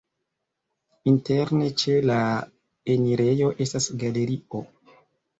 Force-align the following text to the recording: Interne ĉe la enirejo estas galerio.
Interne 1.09 1.67
ĉe 1.81 1.97
la 2.09 2.15
enirejo 2.93 3.51
estas 3.67 3.87
galerio. 4.05 4.63